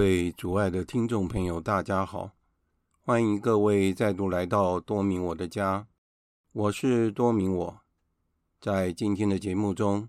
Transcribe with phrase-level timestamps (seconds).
[0.00, 2.30] 各位主爱的听众朋友，大家好！
[3.02, 5.88] 欢迎各位再度来到多明我的家，
[6.52, 7.80] 我是多明我。
[8.58, 10.08] 在今天的节目中，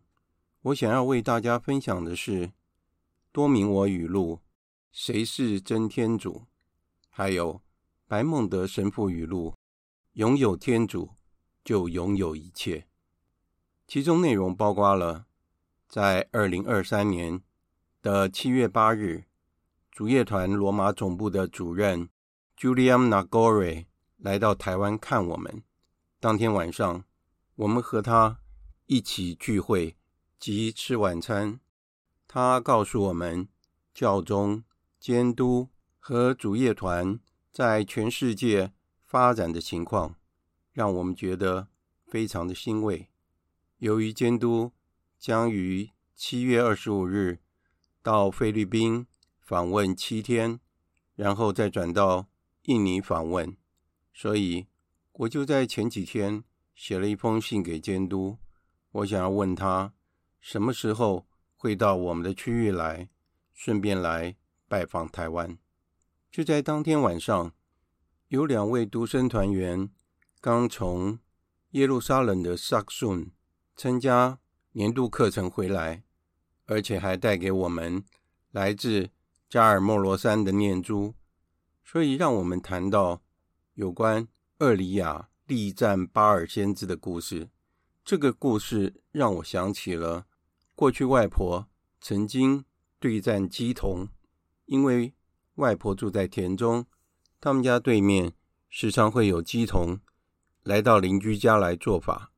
[0.61, 2.53] 我想要为大家分享的是
[3.33, 4.39] 多明我语录：
[4.93, 6.43] 谁是真天主？
[7.09, 7.59] 还有
[8.07, 9.55] 白孟德神父语录：
[10.13, 11.09] 拥有天主
[11.65, 12.87] 就拥有一切。
[13.85, 15.25] 其中内容包括了
[15.89, 17.41] 在二零二三年
[18.01, 19.25] 的七月八日。
[19.91, 22.07] 主业团罗马总部的主任
[22.57, 25.63] Julian Nagore 来到台湾看我们。
[26.17, 27.03] 当天晚上，
[27.55, 28.39] 我们和他
[28.85, 29.97] 一起聚会
[30.39, 31.59] 及吃晚餐。
[32.25, 33.49] 他告诉我们，
[33.93, 34.63] 教宗
[34.97, 35.67] 监督
[35.99, 37.19] 和主业团
[37.51, 38.71] 在全世界
[39.03, 40.15] 发展的情况，
[40.71, 41.67] 让我们觉得
[42.07, 43.09] 非常的欣慰。
[43.79, 44.71] 由于监督
[45.19, 47.39] 将于七月二十五日
[48.01, 49.05] 到菲律宾。
[49.51, 50.61] 访问七天，
[51.13, 52.29] 然后再转到
[52.67, 53.57] 印尼访问，
[54.13, 54.67] 所以
[55.11, 58.37] 我就在前几天写了一封信给监督，
[58.93, 59.91] 我想要问他
[60.39, 63.09] 什么时候会到我们的区域来，
[63.53, 64.37] 顺便来
[64.69, 65.57] 拜访台湾。
[66.31, 67.53] 就在当天晚上，
[68.29, 69.89] 有两位独生团员
[70.39, 71.19] 刚从
[71.71, 73.29] 耶路撒冷的萨克逊
[73.75, 74.39] 参加
[74.71, 76.05] 年度课程回来，
[76.67, 78.05] 而且还带给我们
[78.51, 79.09] 来自
[79.51, 81.13] 加尔默罗山的念珠，
[81.83, 83.21] 所以让我们谈到
[83.73, 84.25] 有关
[84.59, 87.49] 厄里亚力战巴尔先知的故事。
[88.05, 90.25] 这个故事让我想起了
[90.73, 91.67] 过去外婆
[91.99, 92.63] 曾经
[92.97, 94.07] 对战鸡童，
[94.67, 95.13] 因为
[95.55, 96.85] 外婆住在田中，
[97.41, 98.31] 他们家对面
[98.69, 99.99] 时常会有鸡童
[100.63, 102.31] 来到邻居家来做法，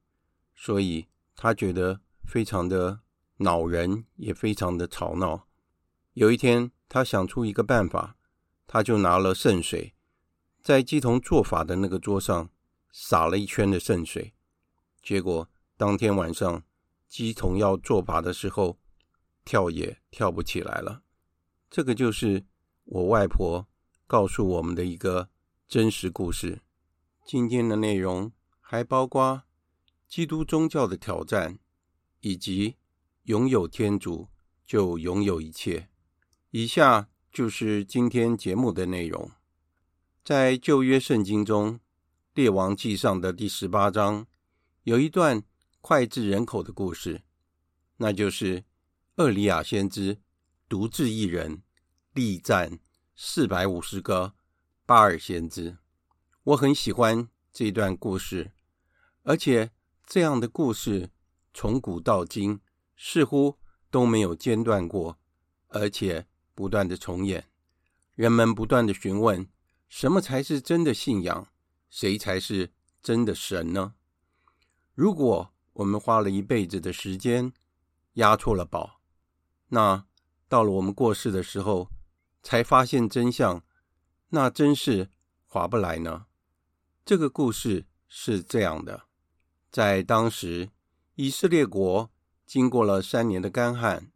[0.56, 3.02] 所以他觉得非常的
[3.38, 5.48] 恼人，也非常的吵闹。
[6.14, 8.16] 有一天，他想出一个办法，
[8.68, 9.96] 他就拿了圣水，
[10.62, 12.52] 在鸡童做法的那个桌上
[12.92, 14.36] 撒了一圈的圣水。
[15.02, 16.64] 结果当天晚上，
[17.08, 18.78] 鸡童要做法的时候，
[19.44, 21.02] 跳也跳不起来了。
[21.72, 22.46] 这个就是
[22.84, 23.68] 我外婆
[24.06, 25.30] 告诉我们的一个
[25.68, 26.62] 真实故事。
[27.26, 29.44] 今天的内容还包括
[30.08, 31.58] 基督宗教的挑战，
[32.20, 32.76] 以及
[33.24, 34.30] 拥有天主
[34.64, 35.90] 就拥有一切。
[36.56, 39.32] 以下就是今天节目的内容。
[40.24, 41.80] 在旧约圣经中，
[42.36, 44.28] 《列王纪上》的第十八章
[44.84, 45.42] 有一段
[45.82, 47.24] 脍炙人口的故事，
[47.98, 48.66] 那就是
[49.16, 50.20] 厄里亚先知
[50.70, 51.64] 独自一人
[52.14, 52.78] 力战
[53.16, 54.36] 四百五十个
[54.86, 55.80] 巴尔先知。
[56.44, 58.52] 我很喜欢这段故事，
[59.24, 59.72] 而且
[60.06, 61.10] 这样的故事
[61.52, 62.60] 从古到今
[62.96, 63.58] 似乎
[63.90, 65.18] 都没有间断过，
[65.70, 66.28] 而且。
[66.56, 67.50] 不断的重演，
[68.16, 69.48] 人们不断的询问：
[69.90, 71.48] 什么才是真的信仰？
[71.90, 72.72] 谁才是
[73.02, 73.94] 真的神呢？
[74.94, 77.54] 如果我们花了一辈子的时间
[78.14, 79.00] 押错了宝，
[79.70, 80.06] 那
[80.48, 81.90] 到了我们过世的时候
[82.42, 83.64] 才发现真相，
[84.30, 85.10] 那真是
[85.46, 86.26] 划不来呢。
[87.04, 89.06] 这个故事是这样的：
[89.72, 90.70] 在当时，
[91.16, 92.12] 以色列国
[92.46, 94.12] 经过了三年的干旱，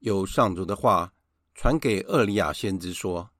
[0.00, 1.14] 有上主的话。
[1.60, 3.30] 传给厄里亚先知说：“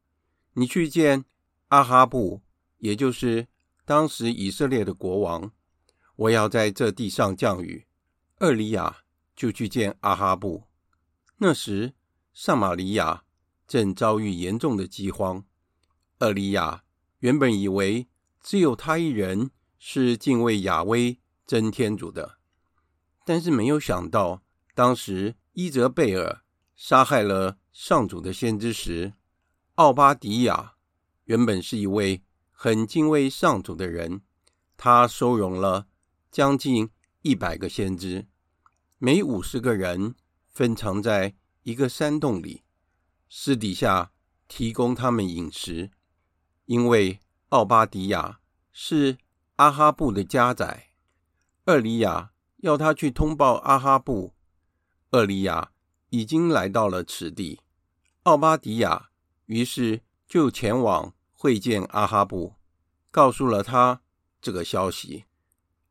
[0.55, 1.25] 你去见
[1.69, 2.43] 阿哈布，
[2.79, 3.47] 也就是
[3.85, 5.53] 当时以色列的国王。
[6.17, 7.87] 我要在这地上降雨。”
[8.41, 9.05] 厄里亚
[9.37, 10.65] 就去见阿哈布。
[11.37, 11.95] 那时，
[12.35, 13.23] 撒玛黎雅
[13.69, 15.45] 正遭遇严重的饥荒。
[16.19, 16.83] 厄里亚
[17.21, 18.09] 原本以为
[18.43, 22.39] 只有他一人是敬畏亚威真天主的，
[23.25, 24.43] 但是没有想到，
[24.75, 26.43] 当时伊泽贝尔
[26.75, 29.13] 杀害了上主的先知时，
[29.77, 30.75] 奥巴迪亚
[31.27, 34.23] 原本是一位很敬畏上主的人，
[34.77, 35.87] 他收容了
[36.29, 36.91] 将近
[37.23, 38.27] 一百个先知，
[38.99, 40.17] 每五十个人
[40.49, 42.65] 分藏在一个山洞里，
[43.31, 44.11] 私底下
[44.49, 45.93] 提供他们饮食。
[46.65, 47.21] 因为
[47.51, 48.41] 奥巴迪亚
[48.73, 49.19] 是
[49.55, 50.91] 阿哈布的家宰，
[51.67, 54.35] 厄里亚要他去通报阿哈布，
[55.11, 55.71] 厄里亚
[56.09, 57.61] 已经来到了此地，
[58.29, 59.09] 奥巴迪亚。
[59.47, 62.57] 于是就前往会见阿哈布，
[63.11, 64.03] 告诉了他
[64.43, 65.25] 这个消息。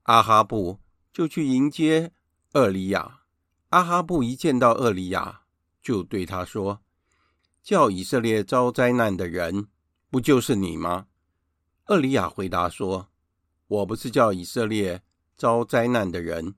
[0.03, 0.79] 阿哈布
[1.11, 2.11] 就去迎接
[2.53, 3.21] 厄里亚。
[3.69, 5.41] 阿哈布一见到厄里亚，
[5.81, 6.83] 就对他说
[7.63, 9.67] ：“叫以色列遭灾难的人，
[10.11, 11.07] 不就是你吗？”
[11.89, 13.09] 厄里亚回答说
[13.65, 15.01] ：“我不是叫以色列
[15.35, 16.53] 遭灾难的人，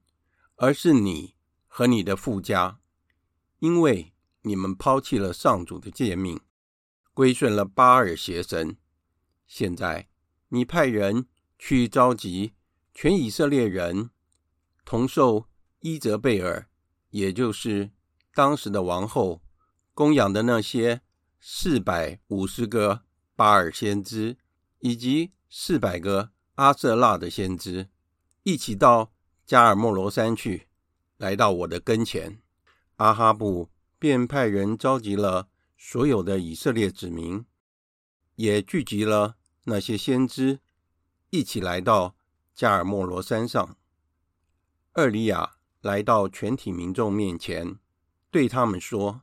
[0.57, 1.35] 而是你
[1.67, 2.79] 和你的富家，
[3.59, 4.11] 因为
[4.49, 6.41] 你们抛弃了上主的诫命。”
[7.13, 8.77] 归顺了巴尔邪神。
[9.45, 10.07] 现在
[10.49, 12.53] 你派人去召集
[12.93, 14.09] 全以色列人，
[14.85, 15.45] 同受
[15.79, 16.69] 伊泽贝尔，
[17.09, 17.91] 也就是
[18.33, 19.41] 当时的王后
[19.93, 21.01] 供养的那些
[21.41, 23.03] 四百五十个
[23.35, 24.37] 巴尔先知，
[24.79, 27.89] 以及四百个阿舍纳的先知，
[28.43, 29.11] 一起到
[29.45, 30.67] 加尔莫罗山去，
[31.17, 32.41] 来到我的跟前。
[32.95, 33.69] 阿哈布
[33.99, 35.49] 便派人召集了。
[35.81, 37.45] 所有的以色列子民
[38.35, 40.59] 也聚集了那些先知，
[41.29, 42.17] 一起来到
[42.53, 43.77] 加尔默罗山上。
[44.95, 47.79] 厄里亚来到全体民众面前，
[48.29, 49.21] 对他们说：“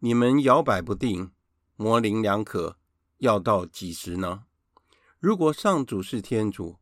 [0.00, 1.32] 你们摇摆不定，
[1.76, 2.78] 模棱两可，
[3.18, 4.44] 要到几时呢？
[5.18, 6.78] 如果上主是天主，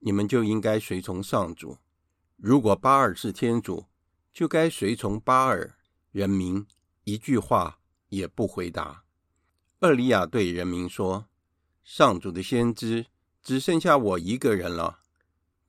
[0.00, 1.78] 你们就应该随从上主；
[2.36, 3.86] 如果巴尔是天主，
[4.32, 5.76] 就该随从巴尔。
[6.10, 6.66] 人民
[7.04, 7.78] 一句话。”
[8.10, 9.02] 也不回答。
[9.80, 11.26] 厄里亚对人民说
[11.82, 13.06] ：“上主的先知
[13.42, 15.00] 只剩下我一个人了，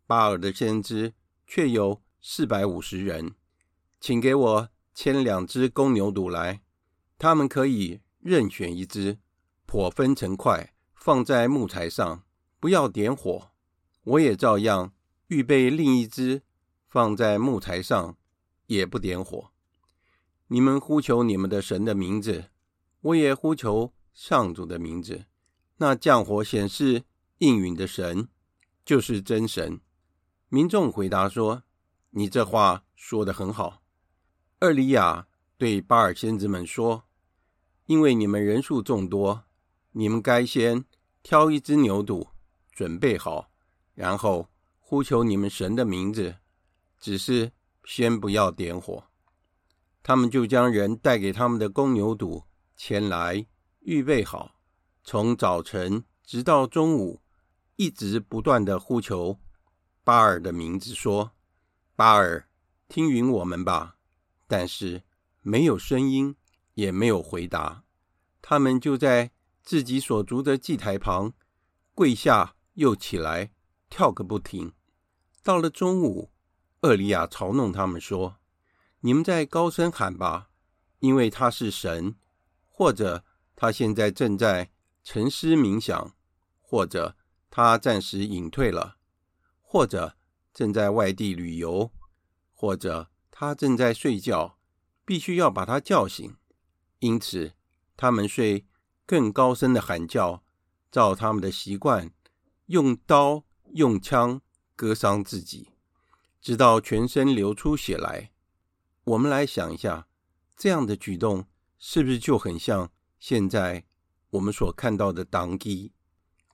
[0.06, 1.16] 巴尔的先知
[1.48, 3.34] 却有四百五十人。
[4.00, 6.62] 请给我牵两只公牛犊来，
[7.18, 9.18] 他们可以任选一只，
[9.66, 12.26] 剖分成块，放在木材上，
[12.60, 13.50] 不要点火。
[14.04, 14.94] 我也照样
[15.30, 16.44] 预备另一只，
[16.88, 18.18] 放在木材上，
[18.68, 19.50] 也不点火。”
[20.48, 22.46] 你们呼求你们的神的名字，
[23.02, 25.26] 我也呼求上主的名字。
[25.78, 27.04] 那降火显示
[27.40, 28.30] 应允的神，
[28.86, 29.82] 就是真神。
[30.50, 31.64] 民众回答说
[32.12, 33.82] ：“你这话说得很好。”
[34.62, 35.28] 厄里亚
[35.58, 37.06] 对巴尔先知们说
[37.88, 39.46] ：“因为你们人数众多，
[39.94, 40.86] 你们该先
[41.24, 42.28] 挑一只牛犊，
[42.72, 43.50] 准备好，
[43.96, 44.50] 然后
[44.80, 46.36] 呼求你们神的名字，
[47.00, 47.52] 只是
[47.84, 49.04] 先不要点火。”
[50.08, 52.44] 他们就将人带给他们的公牛犊
[52.78, 53.48] 前来，
[53.80, 54.60] 预备好，
[55.04, 57.24] 从早晨直到中午，
[57.76, 59.40] 一直不断的呼求
[60.04, 61.32] 巴尔的名字，说
[61.98, 62.48] ：“巴尔，
[62.88, 63.98] 听允我们吧！”
[64.46, 65.02] 但是
[65.42, 66.36] 没有声音，
[66.76, 67.84] 也没有回答。
[68.44, 69.32] 他们就在
[69.64, 71.34] 自己所筑的祭台旁
[71.96, 73.50] 跪下，又起来
[73.90, 74.72] 跳个不停。
[75.42, 76.30] 到了中午，
[76.82, 78.38] 厄里亚嘲弄他们说。
[79.02, 80.50] 你们再高声喊吧，
[81.00, 82.16] 因为他是神，
[82.68, 83.24] 或者
[83.56, 84.72] 他现在正在
[85.04, 86.16] 沉思冥想，
[86.62, 87.16] 或者
[87.50, 88.98] 他暂时隐退了，
[89.62, 90.18] 或者
[90.54, 91.92] 正在外地旅游，
[92.54, 94.58] 或者他正在睡觉，
[95.06, 96.36] 必须要把他叫醒。
[97.00, 97.54] 因此，
[97.96, 98.66] 他们遂
[99.06, 100.44] 更高声的喊叫，
[100.90, 102.12] 照他们的习惯，
[102.68, 104.42] 用刀用枪
[104.76, 105.70] 割伤自己，
[106.42, 108.32] 直到全身流出血来。
[109.06, 110.08] 我们来想一下，
[110.58, 111.46] 这样的举动
[111.78, 113.86] 是不是就很像现在
[114.32, 115.94] 我们所看到的党机？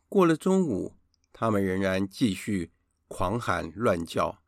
[0.10, 0.98] 过了中午，
[1.32, 2.74] 他们仍然继续
[3.08, 4.42] 狂喊乱叫，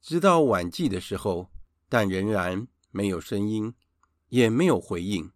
[0.00, 1.50] 直到晚祭的时候，
[1.90, 3.74] 但仍然没有声音，
[4.30, 5.30] 也没有回应，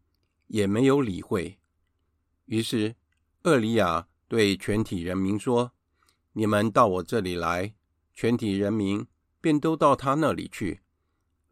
[0.47, 1.59] 也没有理会。
[2.47, 2.97] 于是，
[3.43, 5.73] 厄里亚对全体人民说
[6.33, 7.75] ：“你们到我这里来。”
[8.15, 9.07] 全体人民
[9.43, 10.81] 便都到他那里去。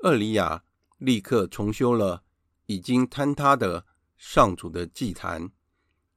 [0.05, 0.65] 厄里亚
[0.99, 2.25] 立刻重修了
[2.67, 3.87] 已经坍塌的
[4.19, 5.51] 上主的祭坛，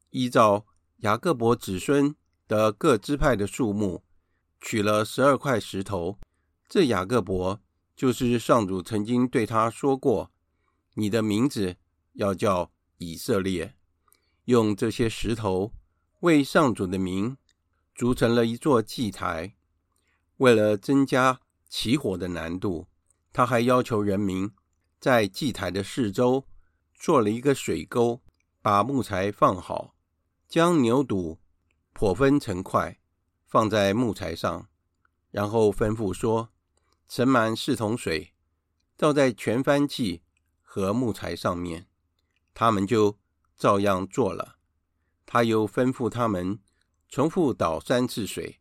[0.09, 0.65] 依照
[0.97, 2.13] 雅各伯子孙
[2.49, 4.03] 的各支派的数目，
[4.59, 6.19] 取了十二块石头。
[6.67, 7.61] 这雅各伯
[7.95, 10.33] 就是上主曾经对他说过
[10.95, 11.77] ：“你的名字
[12.11, 13.73] 要叫以色列。”
[14.43, 15.71] 用这些石头
[16.19, 17.37] 为上主的名
[17.95, 19.55] 筑成了一座祭台。
[20.37, 21.39] 为了增加
[21.69, 22.87] 起火的难度，
[23.31, 24.51] 他还要求人民
[24.99, 26.45] 在祭台的四周
[26.93, 28.21] 做了一个水沟，
[28.61, 29.95] 把木材放好，
[30.47, 31.39] 将牛肚
[31.93, 32.99] 剖分成块，
[33.45, 34.67] 放在木材上，
[35.31, 36.49] 然后吩咐说
[37.07, 38.33] ：“盛满四桶水，
[38.95, 40.23] 倒在全燔祭
[40.61, 41.87] 和木材上面。”
[42.53, 43.19] 他们就
[43.55, 44.55] 照样做了。
[45.27, 46.59] 他又吩咐他们
[47.07, 48.59] 重复倒三次水，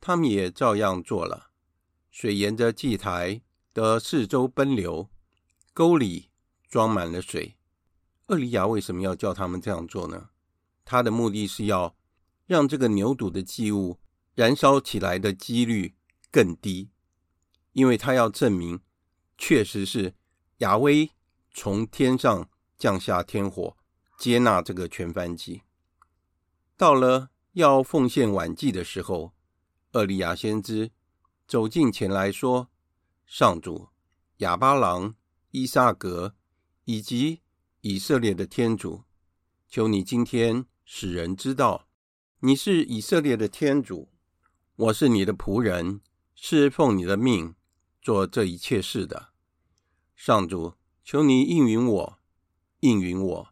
[0.00, 1.50] 他们也照样做了。
[2.10, 3.42] 水沿着祭台
[3.74, 5.08] 的四周奔流，
[5.72, 6.30] 沟里
[6.68, 7.56] 装满了水。
[8.26, 10.30] 厄利亚为什么要叫他们这样做呢？
[10.84, 11.96] 他的目的是要
[12.46, 13.98] 让这个牛犊的祭物
[14.34, 15.94] 燃烧起来的几率
[16.30, 16.90] 更低，
[17.72, 18.80] 因为他要证明
[19.38, 20.14] 确实是
[20.58, 21.10] 雅威
[21.52, 22.48] 从天上
[22.78, 23.76] 降下天火，
[24.18, 25.62] 接纳这个全燔祭。
[26.76, 29.32] 到了要奉献晚祭的时候，
[29.92, 30.90] 厄利亚先知
[31.46, 32.70] 走近前来说
[33.26, 33.88] ：“上主，
[34.38, 35.14] 亚巴郎、
[35.50, 36.34] 伊撒格
[36.84, 37.40] 以及
[37.80, 39.04] 以色列的天主，
[39.68, 41.88] 求你今天使人知道，
[42.40, 44.10] 你是以色列的天主，
[44.76, 46.00] 我是你的仆人，
[46.34, 47.54] 是奉你的命
[48.00, 49.32] 做这一切事的。
[50.14, 52.18] 上主，求你应允我，
[52.80, 53.48] 应允我，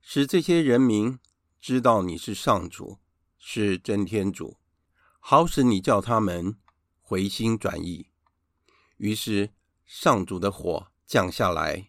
[0.00, 1.18] 使这些人民
[1.60, 2.98] 知道你是上主，
[3.38, 4.58] 是真天主，
[5.20, 6.56] 好使你叫他们
[7.00, 8.09] 回心转意。
[9.00, 9.50] 于是
[9.84, 11.88] 上主的火降下来。”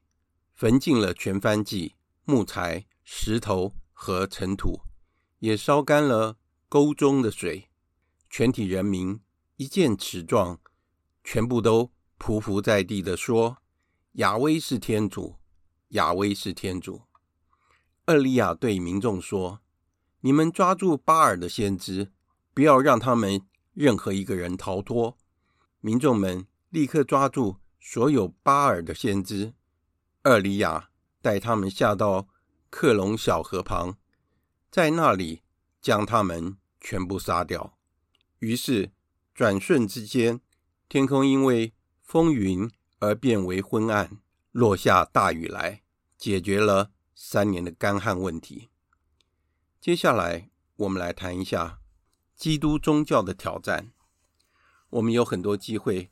[0.54, 4.80] 焚尽了全番祭、木材、石头和尘土，
[5.40, 6.38] 也烧干了
[6.70, 7.68] 沟中的水。
[8.30, 9.20] 全体人民
[9.56, 10.60] 一见此状，
[11.24, 13.58] 全部都匍匐在地的说
[14.22, 15.38] ：“雅威是天主，
[15.90, 17.02] 雅威是天主。”
[18.06, 19.62] 厄利亚对民众说
[20.22, 22.12] ：“你们抓住巴尔的先知，
[22.54, 23.42] 不要让他们
[23.74, 25.18] 任何一个人逃脱。”
[25.82, 29.54] 民众们立刻抓住所有巴尔的先知。
[30.24, 30.90] 厄里亚
[31.22, 32.30] 带他们下到
[32.70, 33.98] 克隆小河旁，
[34.72, 35.42] 在那里
[35.82, 37.78] 将他们全部杀掉。
[38.40, 38.94] 于是
[39.34, 40.40] 转瞬之间，
[40.88, 44.18] 天空因为风云而变为昏暗，
[44.52, 45.84] 落下大雨来，
[46.18, 48.70] 解决了三年的干旱问题。
[49.82, 51.82] 接下来，我们来谈一下
[52.38, 53.92] 基督宗教的挑战。
[54.92, 56.11] 我们有很多机会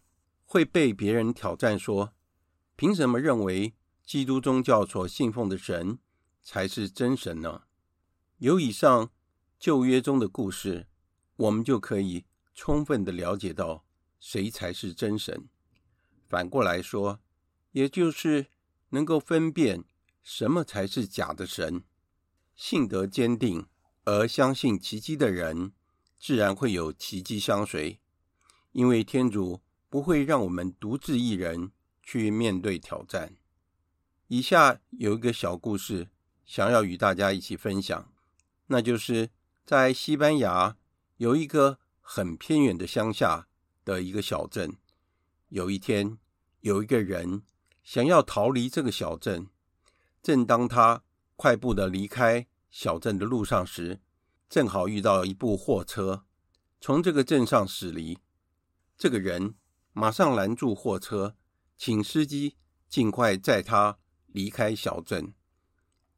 [0.52, 2.16] 会被别人挑战说
[2.76, 6.00] ：“凭什么认为？”基督宗教所信奉的神
[6.42, 7.66] 才是真神呢？
[8.40, 9.12] 有以上
[9.60, 10.88] 旧约中的故事，
[11.36, 12.26] 我们就可以
[12.56, 13.86] 充分的了解到
[14.20, 15.48] 谁才是真神。
[16.28, 17.20] 反过来说，
[17.74, 18.48] 也就是
[18.90, 19.86] 能够分辨
[20.24, 21.84] 什么才是假的神。
[22.56, 23.68] 信德坚定
[24.06, 25.74] 而相信奇迹的人，
[26.18, 28.00] 自然会有奇迹相随，
[28.72, 31.72] 因为天主不会让我们独自一人
[32.04, 33.36] 去面对挑战。
[34.28, 36.10] 以下有一个小故事，
[36.46, 38.12] 想要与大家一起分享，
[38.68, 39.32] 那就是
[39.66, 40.78] 在西班牙
[41.18, 43.48] 有一个很偏远的乡下
[43.84, 44.78] 的一个小镇。
[45.50, 46.20] 有一天，
[46.62, 47.42] 有一个人
[47.84, 49.48] 想要逃离这个小镇，
[50.22, 51.02] 正当他
[51.36, 54.00] 快步的离开小镇的路上时，
[54.48, 56.24] 正好遇到一部货车
[56.80, 58.20] 从这个镇上驶离。
[58.96, 59.56] 这个人
[60.00, 61.36] 马上拦住货车，
[61.76, 62.56] 请司机
[62.88, 64.00] 尽快载他。
[64.32, 65.34] 离开小镇。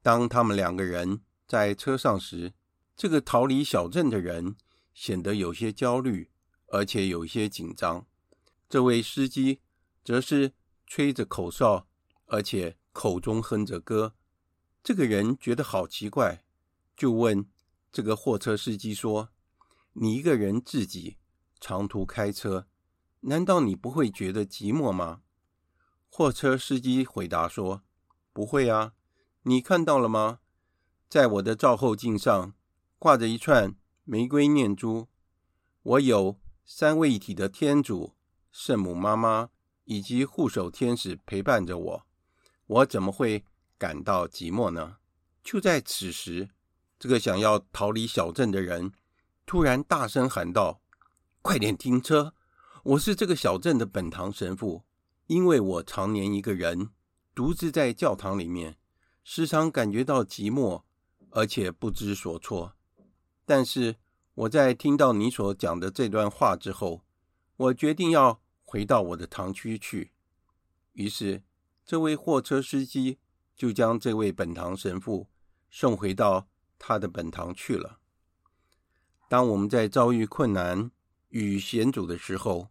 [0.01, 2.53] 当他们两个人在车上时，
[2.95, 4.57] 这个逃离小镇的人
[4.93, 6.29] 显得有些焦虑，
[6.67, 8.05] 而且有些紧张。
[8.67, 9.61] 这位司机
[10.03, 10.53] 则是
[10.85, 11.87] 吹着口哨，
[12.25, 14.15] 而且口中哼着歌。
[14.83, 16.43] 这个人觉得好奇怪，
[16.95, 17.49] 就问
[17.91, 19.29] 这个货车司机说
[19.93, 21.17] ：“你一个人自己
[21.61, 22.67] 长途开车，
[23.21, 25.21] 难道你不会觉得寂寞吗？”
[26.09, 27.83] 货车司机回答说。
[28.33, 28.93] 不会啊，
[29.41, 30.39] 你看到了吗？
[31.09, 32.53] 在我的照后镜上
[32.97, 33.75] 挂着一串
[34.05, 35.09] 玫瑰念珠。
[35.83, 38.15] 我有三位一体的天主、
[38.49, 39.49] 圣母妈妈
[39.83, 42.05] 以及护守天使陪伴着我，
[42.67, 43.43] 我怎么会
[43.77, 44.95] 感到寂寞呢？
[45.43, 46.51] 就在此时，
[46.97, 48.93] 这个想要逃离小镇的人
[49.45, 50.81] 突然大声喊道
[51.43, 52.33] ：“快点停车！
[52.83, 54.83] 我是这个小镇的本堂神父，
[55.27, 56.89] 因为我常年一个人。”
[57.33, 58.77] 独自在教堂里面，
[59.23, 60.83] 时常感觉到寂寞，
[61.29, 62.75] 而且不知所措。
[63.45, 63.95] 但是
[64.35, 67.05] 我在听到你所讲的这段话之后，
[67.55, 70.11] 我决定要回到我的堂区去。
[70.91, 71.41] 于是，
[71.85, 73.17] 这位货车司机
[73.55, 75.29] 就将这位本堂神父
[75.69, 77.99] 送回到他的本堂去了。
[79.29, 80.91] 当我们在遭遇困难
[81.29, 82.67] 与险阻的时候，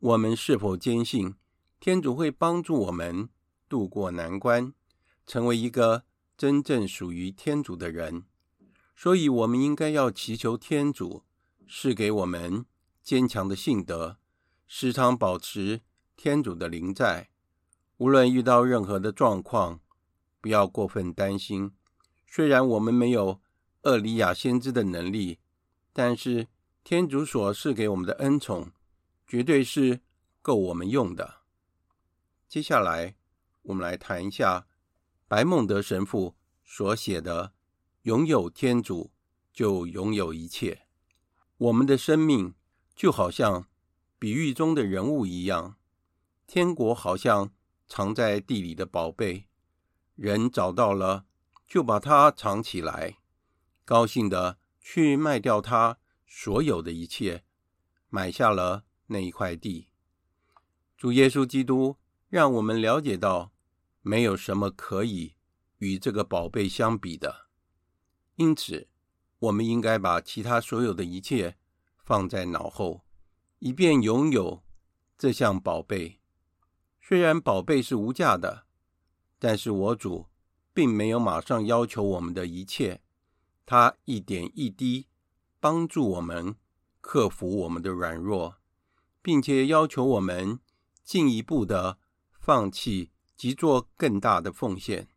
[0.00, 1.34] 我们是否坚信
[1.78, 3.28] 天主会帮助我们
[3.68, 4.72] 渡过难关，
[5.26, 6.04] 成为一个
[6.36, 8.24] 真正属于天主的人？
[8.96, 11.24] 所以，我们应该要祈求天主
[11.68, 12.64] 赐给我们
[13.02, 14.18] 坚强的信德，
[14.66, 15.82] 时常保持
[16.16, 17.28] 天主的灵在。
[17.98, 19.80] 无论遇到任何的状况，
[20.40, 21.72] 不要过分担心。
[22.26, 23.40] 虽然我们没有
[23.82, 25.38] 厄里亚先知的能力。
[25.92, 26.46] 但是
[26.84, 28.70] 天主所赐给我们的恩宠，
[29.30, 30.00] 绝对是
[30.42, 31.42] 够我们用的。
[32.48, 33.14] 接下来，
[33.62, 34.66] 我们来谈一下
[35.28, 36.34] 白孟德神父
[36.64, 37.54] 所写的
[38.02, 39.12] “拥有天主
[39.52, 40.88] 就拥有一切”。
[41.58, 42.56] 我们的生命
[42.96, 43.68] 就好像
[44.18, 45.76] 比喻中的人物一样，
[46.48, 47.52] 天国好像
[47.86, 49.46] 藏在地里的宝贝，
[50.16, 51.24] 人找到了
[51.68, 53.18] 就把它藏起来，
[53.84, 54.58] 高兴的。
[54.82, 57.44] 去卖掉它所有的一切，
[58.08, 59.88] 买下了那一块地。
[60.96, 61.96] 主耶稣基督
[62.28, 63.52] 让我们了解到，
[64.02, 65.34] 没有什么可以
[65.78, 67.48] 与这个宝贝相比的。
[68.36, 68.88] 因此，
[69.38, 71.56] 我们应该把其他所有的一切
[72.04, 73.04] 放在脑后，
[73.58, 74.62] 以便拥有
[75.18, 76.20] 这项宝贝。
[77.00, 78.66] 虽然宝贝是无价的，
[79.38, 80.26] 但是我主
[80.72, 83.02] 并没有马上要求我们的一切。
[83.66, 85.06] 他一点一滴
[85.58, 86.56] 帮助我们
[87.00, 88.59] 克服我们的软弱，
[89.22, 90.58] 并且要求我们
[91.04, 91.98] 进一步的
[92.38, 95.08] 放弃及做更大的奉献。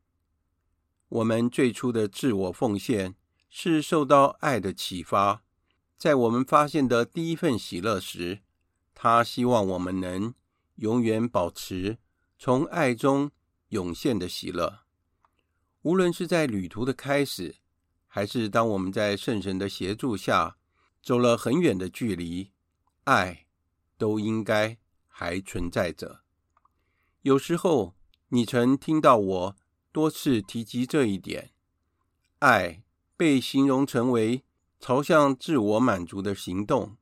[1.10, 3.15] 我们最初的自我奉献
[3.50, 5.43] 是受到爱的启发，
[5.98, 8.41] 在我们发现的第一份喜乐时，
[8.94, 10.33] 他希望我们能
[10.75, 12.00] 永远保持
[12.39, 13.31] 从爱中
[13.70, 14.81] 涌现的喜乐，
[15.83, 17.55] 无论是在旅途的开始。
[18.16, 20.57] 还是当我们在圣神的协助下
[21.01, 22.51] 走了很远的距离，
[23.05, 23.43] 爱
[24.03, 26.24] 都应该还存在着。
[27.22, 27.96] 有时候
[28.27, 29.55] 你曾听到我
[29.94, 31.53] 多次提及这一点：
[32.39, 32.83] 爱
[33.16, 34.44] 被形容成为
[34.77, 36.98] 朝向自我满足的行动，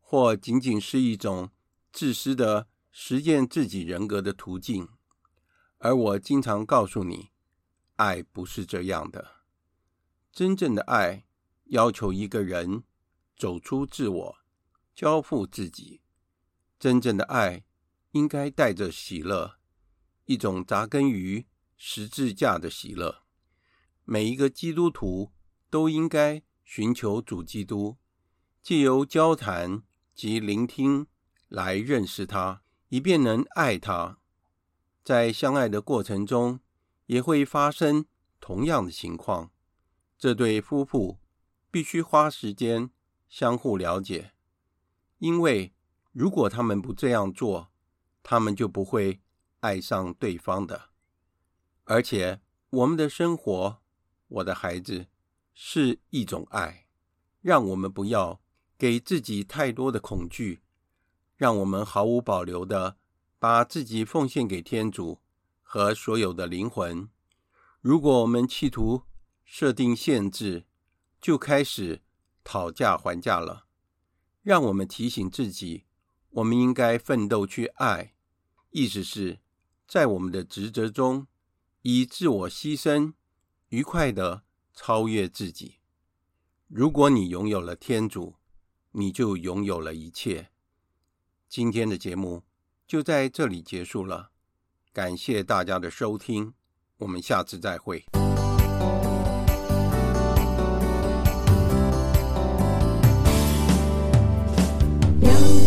[0.00, 1.50] 或仅仅是一种
[1.92, 4.88] 自私的实践自己人格的途径。
[5.78, 7.30] 而我经常告诉你，
[7.96, 9.42] 爱不是这样的。
[10.30, 11.24] 真正的爱
[11.64, 12.84] 要求一个人
[13.36, 14.36] 走出自我，
[14.94, 16.00] 交付自己。
[16.78, 17.64] 真正的爱
[18.12, 19.58] 应该带着喜乐，
[20.26, 23.22] 一种扎根于十字架的喜乐。
[24.04, 25.32] 每一个基督徒
[25.68, 27.96] 都应该寻求主基督，
[28.62, 29.82] 借由交谈
[30.14, 31.06] 及聆听
[31.48, 34.18] 来认识他，以便能爱他。
[35.02, 36.60] 在相爱的过程中，
[37.06, 38.06] 也会发生
[38.40, 39.50] 同样的情况。
[40.18, 41.18] 这对夫妇
[41.70, 42.90] 必须花时间
[43.28, 44.32] 相互了解，
[45.18, 45.74] 因为
[46.18, 47.70] 如果他们不这样做，
[48.24, 49.20] 他们就不会
[49.60, 50.90] 爱上对方的。
[51.84, 53.80] 而且，我们的生活，
[54.26, 55.06] 我的孩子，
[55.54, 56.88] 是一种爱。
[57.40, 58.40] 让我们不要
[58.76, 60.60] 给自己太多的恐惧，
[61.36, 62.96] 让我们毫无保留的
[63.38, 65.20] 把自己奉献给天主
[65.62, 67.08] 和所有的灵魂。
[67.80, 69.04] 如果我们企图，
[69.44, 70.66] 设定限制，
[71.20, 72.02] 就开始
[72.42, 73.66] 讨价还价了。
[74.42, 75.84] 让我们提醒自己，
[76.30, 78.14] 我们应该奋斗去爱，
[78.70, 79.40] 意思是，
[79.86, 81.26] 在我们的职责中，
[81.82, 83.14] 以自我牺牲，
[83.68, 84.42] 愉快地
[84.74, 85.76] 超越自己。
[86.68, 88.36] 如果你拥有了天主，
[88.92, 90.50] 你就拥有了一切。
[91.48, 92.44] 今天的节目
[92.86, 94.30] 就在这里结束了，
[94.92, 96.52] 感谢大家的收听，
[96.98, 98.04] 我们下次再会。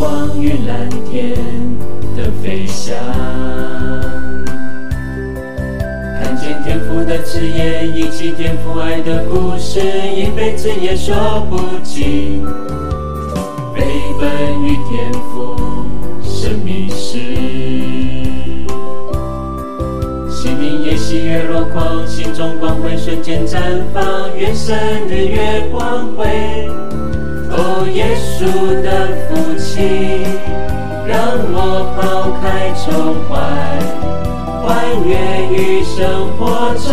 [0.02, 1.36] 光与蓝天
[2.18, 2.98] 的飞翔，
[6.20, 12.44] 看见天赋的慈颜，忆起天父爱的故事，一辈子也说不尽。
[13.76, 13.86] 飞
[14.20, 15.56] 奔于天赋
[16.24, 17.20] 生命时，
[20.32, 23.60] 心灵也喜悦若狂，心中光辉瞬间绽
[23.94, 24.76] 放，愿圣
[25.08, 26.91] 日月光辉。
[27.64, 28.42] 哦，耶稣
[28.82, 28.90] 的
[29.30, 30.26] 父亲，
[31.06, 31.14] 让
[31.54, 32.82] 我抛开愁
[33.30, 33.38] 怀，
[34.64, 34.66] 欢
[35.06, 35.14] 悦
[35.54, 35.96] 于生
[36.38, 36.90] 活中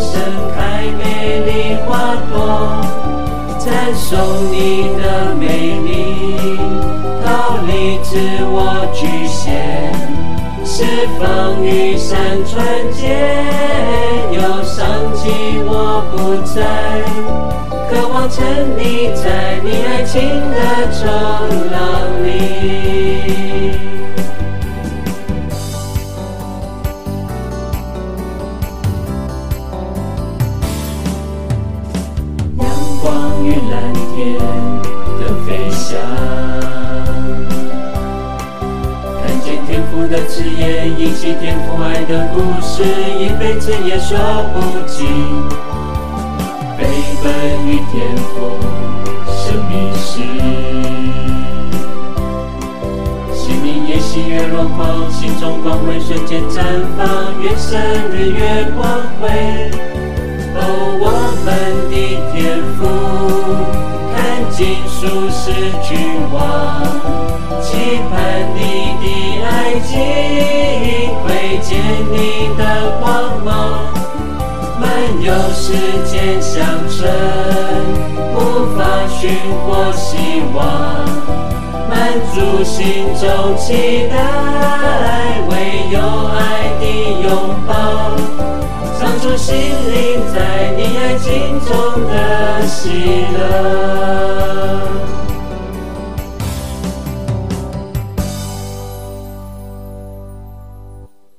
[0.00, 0.10] 盛
[0.56, 1.00] 开美
[1.44, 2.34] 丽花朵，
[3.58, 4.16] 赞颂
[4.50, 5.44] 你的美
[5.80, 6.56] 丽，
[7.22, 8.16] 逃离自
[8.48, 8.56] 我
[8.94, 9.92] 局限，
[10.64, 10.82] 释
[11.20, 13.04] 放雨伞传递，
[14.34, 14.80] 忧伤
[15.14, 15.28] 寂
[15.68, 16.62] 寞不在，
[17.92, 18.42] 渴望沉
[18.78, 20.56] 溺在你爱情的
[20.90, 21.04] 冲
[21.70, 21.76] 浪
[22.24, 22.30] 里。
[32.56, 32.66] 阳
[33.02, 34.40] 光与蓝天
[35.20, 36.00] 的飞翔。
[39.20, 42.82] 看见天父的慈颜，引起天父爱的故事，
[43.18, 44.16] 一辈子也说
[44.54, 45.71] 不尽。
[47.22, 47.30] 飞奔
[47.68, 48.58] 于天父
[49.30, 50.22] 生命史，
[53.32, 56.64] 心灵也喜悦若狂，心中光辉瞬间绽
[56.98, 57.80] 放，愿圣
[58.10, 58.82] 日月光
[59.20, 59.28] 辉。
[60.54, 60.60] 哦，
[61.00, 61.04] 我
[61.44, 61.48] 们
[61.90, 61.94] 的
[62.32, 62.80] 天赋，
[64.12, 64.18] 看
[64.50, 65.44] 尽属世
[65.80, 65.90] 君
[66.32, 66.42] 王，
[67.62, 67.68] 期
[68.10, 68.12] 盼
[68.56, 68.58] 你
[69.00, 69.02] 的。
[69.44, 69.90] 爱情
[71.22, 71.70] 会见
[72.12, 72.14] 你
[72.56, 72.60] 的
[73.00, 73.04] 光
[73.44, 73.50] 芒，
[74.82, 74.90] 漫
[75.22, 75.72] 游世
[76.04, 77.08] 间乡村，
[78.34, 78.36] 无
[78.76, 79.30] 法寻
[79.64, 80.60] 获希望，
[81.88, 81.94] 满
[82.34, 84.14] 足心中期待，
[85.48, 85.52] 唯
[85.92, 86.40] 有爱
[86.80, 86.82] 的
[87.22, 87.30] 拥
[87.64, 87.70] 抱，
[88.98, 90.36] 藏住心灵在
[90.76, 91.70] 你爱情中
[92.08, 92.12] 的
[92.66, 93.38] 喜乐。